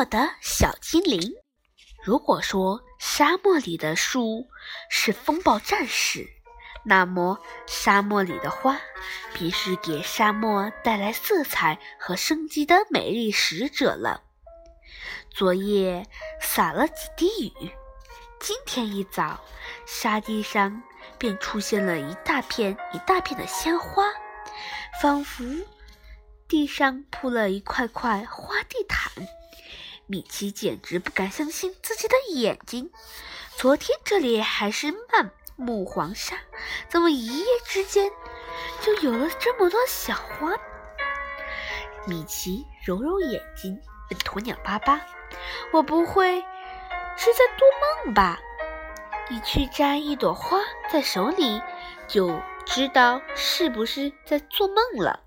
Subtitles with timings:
[0.00, 1.20] 荒漠的小精灵。
[2.02, 4.46] 如果说沙漠里的树
[4.88, 6.26] 是风暴战士，
[6.86, 8.80] 那么沙漠里的花
[9.34, 14.22] 便是给沙漠带来色彩和生机的美丽使者了。
[15.28, 16.06] 昨夜
[16.40, 17.70] 洒了几滴雨，
[18.40, 19.38] 今天一早，
[19.86, 20.82] 沙地上
[21.18, 24.04] 便出现了一大片一大片的鲜花，
[25.02, 25.44] 仿佛
[26.48, 29.12] 地上铺了一块块花地毯。
[30.10, 32.90] 米奇简直不敢相信自己的眼睛。
[33.56, 36.36] 昨天这里还是漫木黄沙，
[36.88, 38.10] 怎么一夜之间
[38.80, 40.52] 就有了这么多小花？
[42.08, 45.00] 米奇揉揉眼睛，问鸵鸟巴巴
[45.72, 46.40] ：“我不会
[47.16, 48.40] 是在做梦吧？
[49.30, 50.58] 你去摘一朵花
[50.90, 51.62] 在手里，
[52.08, 55.20] 就知道是不是在做梦了。”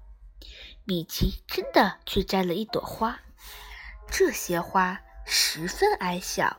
[0.84, 3.22] 米奇真的去摘了一朵花。
[4.16, 6.58] 这些花十分矮小，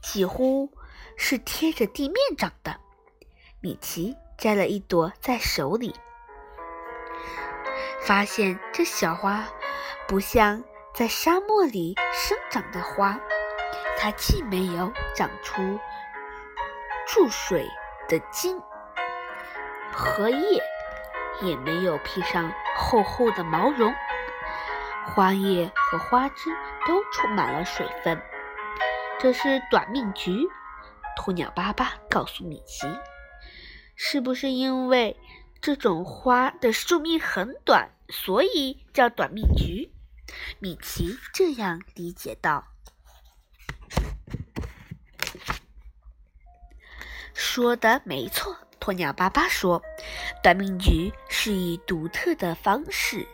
[0.00, 0.70] 几乎
[1.18, 2.80] 是贴着地面长的。
[3.60, 5.94] 米奇摘了一朵在手里，
[8.00, 9.46] 发现这小花
[10.08, 13.20] 不像在沙漠里生长的花，
[13.98, 15.78] 它既没有长出
[17.06, 17.68] 注水
[18.08, 18.58] 的茎
[19.92, 20.62] 和叶，
[21.42, 23.94] 也没有披上厚厚的毛绒。
[25.06, 26.50] 花叶和花枝
[26.86, 28.20] 都充满了水分，
[29.20, 30.48] 这是短命菊。
[31.16, 32.86] 鸵鸟巴巴告诉米奇
[33.94, 35.16] ：“是不是因为
[35.60, 39.92] 这种花的寿命很短，所以叫短命菊？”
[40.58, 42.66] 米奇这样理解道
[47.32, 49.80] ：“说的没错。”鸵鸟巴巴说
[50.42, 53.26] ：“短命菊是以独特的方式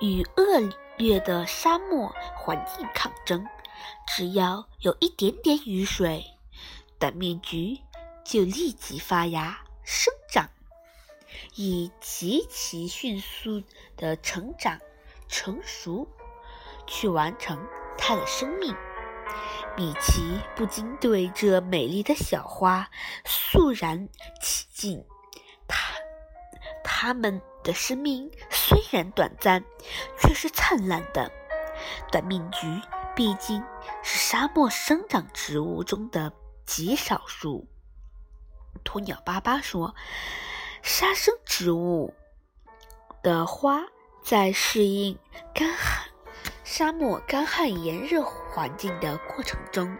[0.00, 3.46] 与恶。”劣的沙漠环境抗争，
[4.06, 6.22] 只要有一点点雨水，
[6.98, 7.80] 短面菊
[8.22, 10.50] 就立即发芽生长，
[11.54, 13.62] 以极其迅速
[13.96, 14.78] 的成长
[15.26, 16.06] 成熟，
[16.86, 18.76] 去完成它的生命。
[19.76, 22.90] 米奇不禁对这美丽的小花
[23.24, 24.08] 肃然
[24.42, 25.02] 起敬，
[25.66, 25.94] 它，
[26.84, 27.40] 它们。
[27.62, 29.64] 的生命虽然短暂，
[30.18, 31.30] 却是灿烂的。
[32.12, 32.66] 短命菊
[33.16, 33.62] 毕竟
[34.02, 36.32] 是沙漠生长植物中的
[36.66, 37.68] 极少数。
[38.84, 39.94] 鸵鸟巴巴说
[40.82, 42.14] ：“沙生植物
[43.22, 43.80] 的花
[44.22, 45.18] 在适应
[45.54, 46.08] 干旱、
[46.64, 49.96] 沙漠干旱炎热环境的过程中，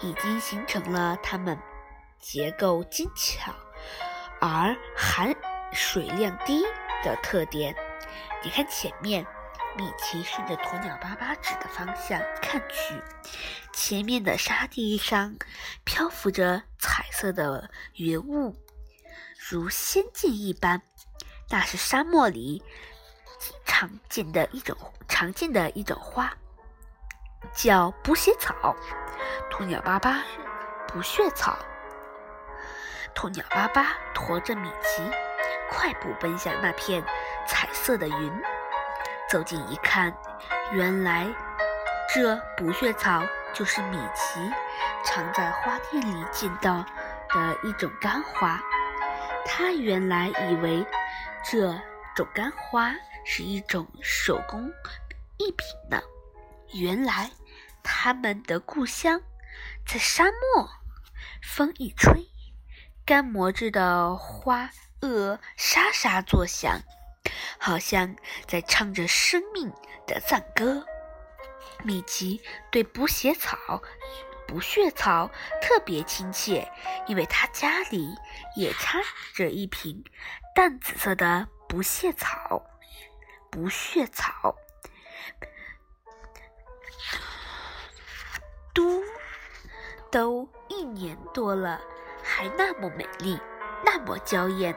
[0.00, 1.58] 已经形成了它们
[2.18, 3.52] 结构精巧
[4.40, 5.34] 而含
[5.72, 6.64] 水量低。”
[7.04, 7.76] 的特点，
[8.42, 9.24] 你看前面，
[9.76, 13.00] 米奇顺着鸵鸟巴巴指的方向看去，
[13.72, 15.36] 前面的沙地上
[15.84, 18.56] 漂浮着彩色的云雾，
[19.50, 20.80] 如仙境一般。
[21.50, 22.62] 那是沙漠里
[23.38, 24.74] 经常见的一种
[25.06, 26.32] 常见的一种花，
[27.54, 28.74] 叫捕血草。
[29.50, 30.24] 鸵鸟巴巴，
[30.88, 31.58] 捕血草。
[33.14, 35.02] 鸵鸟巴巴驮着米奇。
[35.74, 37.04] 快步奔向那片
[37.46, 38.42] 彩色的云，
[39.28, 40.16] 走近一看，
[40.72, 41.26] 原来
[42.14, 44.40] 这捕血草就是米奇
[45.04, 46.84] 常在花店里见到
[47.28, 48.60] 的一种干花。
[49.44, 50.86] 他原来以为
[51.44, 51.78] 这
[52.14, 54.70] 种干花是一种手工
[55.36, 56.00] 艺品呢。
[56.72, 57.30] 原来
[57.82, 59.20] 他们的故乡
[59.86, 60.68] 在沙漠，
[61.42, 62.26] 风一吹，
[63.04, 64.70] 干磨制的花。
[65.04, 66.80] 鹅沙沙作响，
[67.58, 68.16] 好像
[68.46, 69.70] 在唱着生命
[70.06, 70.86] 的赞歌。
[71.82, 73.82] 米奇对捕血草、
[74.48, 75.30] 捕血草
[75.60, 76.70] 特别亲切，
[77.06, 78.14] 因为他家里
[78.56, 78.98] 也插
[79.34, 80.02] 着一瓶
[80.54, 82.62] 淡紫色的捕血草。
[83.50, 84.56] 捕血草
[88.72, 89.02] 都
[90.10, 91.80] 都一年多了，
[92.22, 93.38] 还那么美丽，
[93.84, 94.74] 那么娇艳。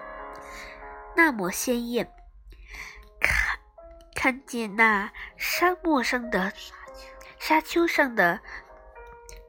[1.18, 2.14] 那么鲜艳，
[3.20, 3.60] 看
[4.14, 6.54] 看见那沙漠上的
[7.40, 8.40] 沙丘上的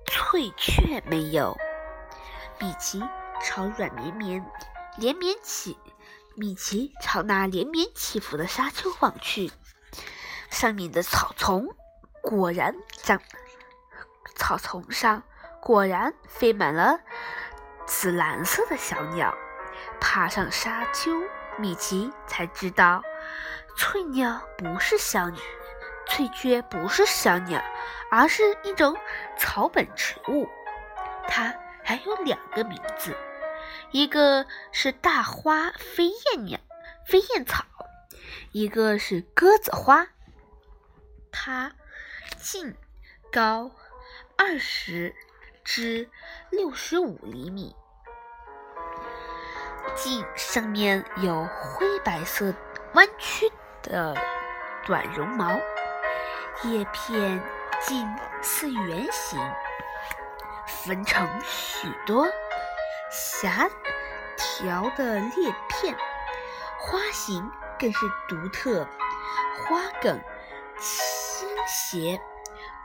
[0.06, 1.54] 翠雀没有？
[2.58, 3.04] 米奇
[3.44, 4.42] 朝软绵绵、
[4.96, 5.76] 连绵起，
[6.36, 9.52] 米奇朝那连绵起伏的沙丘望去，
[10.48, 11.68] 上面的草丛
[12.22, 13.20] 果然长，
[14.36, 15.22] 草丛上
[15.60, 17.00] 果然飞满了
[17.86, 19.36] 紫蓝色的小鸟，
[20.00, 21.12] 爬上沙丘。
[21.58, 23.02] 米奇才知道，
[23.76, 25.40] 翠鸟不是小鸟
[26.06, 27.62] 翠雀不是小鸟，
[28.10, 28.96] 而是一种
[29.36, 30.48] 草本植物。
[31.28, 33.14] 它还有两个名字，
[33.90, 36.58] 一个是大花飞燕鸟、
[37.06, 37.64] 飞燕草，
[38.52, 40.08] 一个是鸽子花。
[41.30, 41.72] 它
[42.40, 42.74] 茎
[43.30, 43.70] 高
[44.36, 45.14] 二十
[45.62, 46.08] 至
[46.50, 47.76] 六十五厘米，
[49.98, 52.54] 茎上面有灰白色
[52.94, 53.50] 弯曲
[53.82, 54.14] 的
[54.86, 55.58] 短绒毛，
[56.62, 57.42] 叶片
[57.80, 58.06] 近
[58.40, 59.38] 似圆形。
[60.84, 62.28] 分成许多
[63.10, 63.68] 狭
[64.36, 65.96] 条的裂片，
[66.78, 67.98] 花形更是
[68.28, 68.86] 独特，
[69.66, 70.20] 花梗
[70.78, 72.20] 倾斜，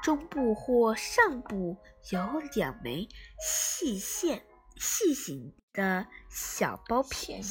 [0.01, 1.77] 中部或上部
[2.10, 3.07] 有两枚
[3.39, 4.44] 细线
[4.75, 7.41] 细形的小包片，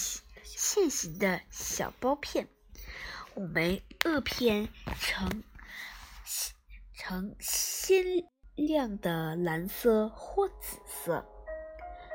[0.42, 2.48] 线形的小包片，
[3.34, 4.68] 五枚萼片
[5.00, 5.42] 呈
[6.94, 8.04] 呈鲜。
[8.54, 11.26] 亮的蓝色或紫色，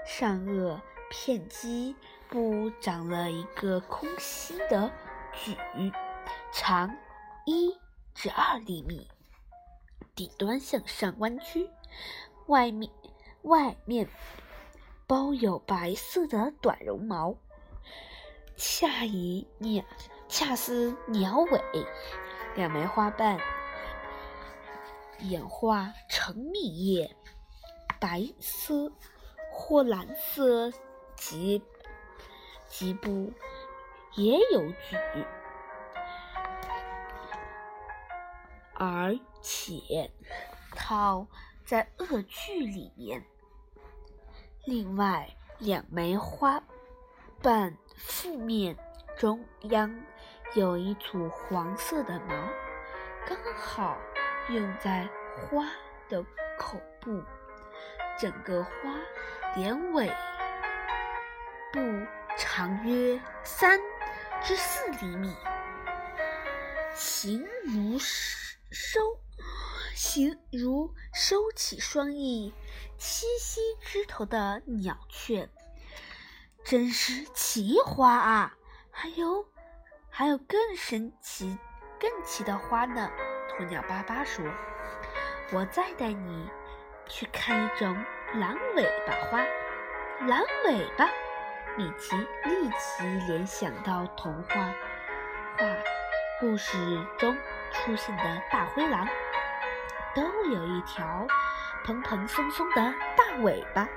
[0.06, 0.80] 上颚
[1.10, 1.96] 片基
[2.30, 4.94] 部长了一个空心的
[5.34, 5.58] 矩，
[6.54, 6.96] 长
[7.48, 7.76] 一
[8.14, 9.10] 至二厘米，
[10.14, 11.72] 底端向上弯曲，
[12.46, 12.92] 外面
[13.42, 14.08] 外面
[15.08, 17.38] 包有白色的短绒毛，
[18.58, 19.82] 恰以鸟
[20.28, 21.62] 恰似鸟尾，
[22.58, 23.40] 两枚花瓣。
[25.20, 27.16] 演化成蜜叶，
[28.02, 28.92] 白色
[29.50, 30.74] 或蓝色
[31.16, 31.64] 及
[32.66, 33.32] 及部
[34.16, 35.26] 也有举，
[38.74, 40.12] 而且
[40.76, 41.26] 套
[41.66, 43.24] 在萼距里面。
[44.68, 45.26] 另外
[45.60, 46.62] 两枚花
[47.42, 48.76] 瓣腹面
[49.18, 49.98] 中央
[50.56, 52.36] 有一簇黄色的毛，
[53.26, 53.98] 刚好。
[54.50, 55.66] 用在花
[56.08, 56.24] 的
[56.58, 57.22] 口部，
[58.18, 58.72] 整个花
[59.58, 60.08] 连尾
[61.74, 61.80] 部
[62.38, 63.78] 长约三
[64.42, 65.36] 至四厘米，
[66.94, 69.20] 形如收
[69.98, 72.54] 形如收起双翼
[73.00, 75.50] 栖息枝头的鸟雀，
[76.64, 78.56] 真是奇花啊！
[78.92, 79.48] 还有
[80.12, 81.58] 还有更神奇、
[82.00, 83.10] 更奇的花呢。
[83.58, 84.46] 鸵鸟巴巴说
[85.52, 86.48] ：“我再带你
[87.08, 87.92] 去看一种
[88.36, 89.40] 蓝尾巴花。
[90.28, 91.10] 蓝尾巴，
[91.76, 94.72] 米奇立即联想到童话
[95.58, 95.66] 画
[96.40, 96.78] 故事
[97.18, 97.36] 中
[97.72, 99.08] 出现的大灰狼，
[100.16, 101.28] 都有一条
[101.84, 102.76] 蓬蓬松松的
[103.16, 103.88] 大尾巴。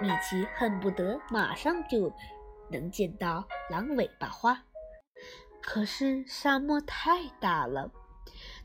[0.00, 2.12] 米奇恨不得马上就
[2.70, 4.64] 能见到狼尾巴花，
[5.62, 7.90] 可是沙漠太大了。”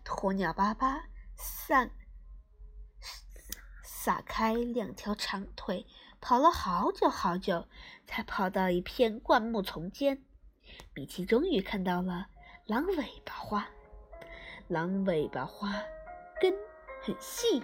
[0.03, 1.03] 鸵鸟巴巴
[1.35, 1.91] 散
[3.83, 5.85] 撒开两条长腿，
[6.19, 7.67] 跑了好久好久，
[8.07, 10.23] 才跑到一片灌木丛间。
[10.95, 12.27] 米奇终于看到了
[12.65, 13.67] 狼尾巴花。
[14.67, 15.73] 狼尾巴花
[17.01, 17.63] 很细，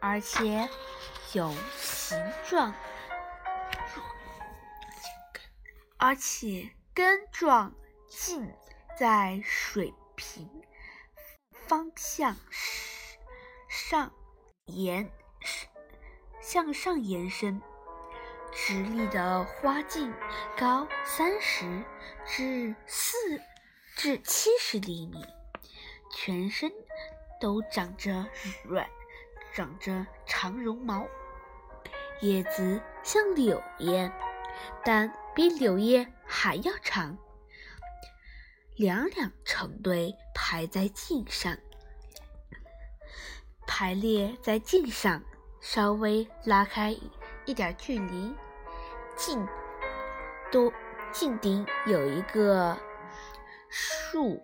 [0.00, 0.68] 而且
[1.32, 2.74] 有形状，
[5.96, 7.74] 而且根状
[8.08, 8.52] 茎
[8.98, 10.48] 在水平。
[11.66, 12.36] 方向
[13.68, 14.12] 上
[14.64, 15.08] 延
[16.42, 17.62] 向上延伸，
[18.50, 20.12] 直立的花茎
[20.56, 21.84] 高三十
[22.26, 23.16] 至四
[23.94, 25.24] 至七十厘米，
[26.12, 26.72] 全身
[27.40, 28.26] 都长着
[28.62, 28.86] 软
[29.52, 31.06] 长着长绒毛，
[32.20, 34.12] 叶子像柳叶，
[34.84, 37.16] 但比柳叶还要长。
[38.76, 41.56] 两两成对排在茎上，
[43.66, 45.22] 排列在茎上，
[45.60, 46.96] 稍微拉开
[47.44, 48.34] 一点距离，
[49.16, 49.46] 茎
[50.50, 50.72] 都
[51.12, 52.78] 茎顶有一个
[53.68, 54.42] 树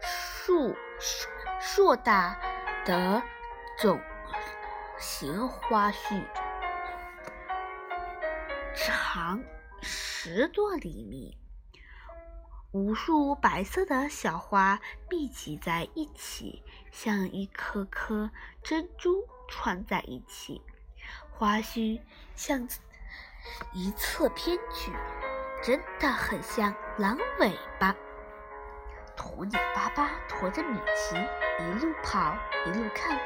[0.00, 1.28] 树树
[1.64, 2.36] 硕大
[2.84, 3.22] 的
[3.78, 4.00] 种
[4.98, 6.20] 形花序，
[8.74, 9.40] 长
[9.80, 11.38] 十多厘米。
[12.72, 18.32] 无数白色的小花密集在一起，像一颗颗
[18.64, 20.60] 珍珠串在一起。
[21.30, 22.00] 花须
[22.34, 22.68] 向
[23.72, 24.90] 一侧偏曲，
[25.62, 27.94] 真的很像狼尾巴。
[29.16, 31.16] 鸵鸟巴巴驮着米奇
[31.60, 33.18] 一路跑一路看，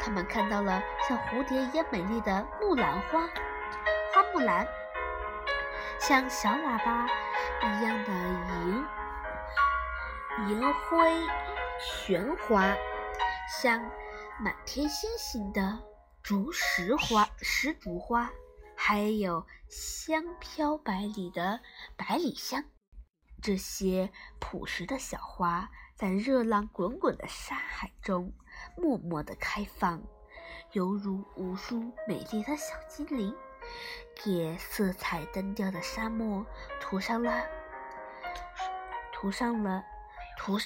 [0.00, 4.66] 他们看到了像蝴蝶一样美丽的木兰花，花木兰。
[5.98, 7.06] 像小喇叭
[7.62, 8.12] 一样的
[10.42, 11.26] 银银灰
[11.78, 12.74] 玄花，
[13.48, 13.80] 像
[14.38, 15.78] 满天星星的
[16.22, 18.30] 竹石花、石竹花，
[18.76, 21.60] 还有香飘百里的
[21.96, 22.64] 百里香。
[23.42, 28.32] 这些朴实的小花，在热浪滚滚的沙海中
[28.76, 30.02] 默默地开放，
[30.72, 33.34] 犹如无数美丽的小精灵。
[34.14, 36.46] 给色彩单调的沙漠
[36.80, 37.44] 涂上了
[39.12, 39.84] 涂上了
[40.38, 40.56] 涂，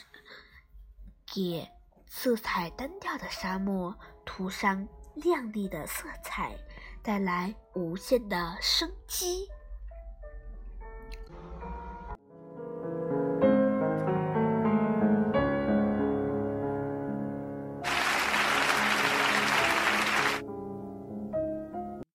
[1.27, 1.67] 给
[2.07, 6.57] 色彩单调的沙漠涂上亮丽的色彩，
[7.03, 9.49] 带来无限的生机。